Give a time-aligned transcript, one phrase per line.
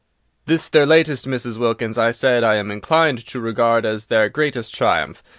[0.47, 1.59] "This, their latest, Mrs.
[1.59, 5.21] Wilkins," I said, "I am inclined to regard as their greatest triumph.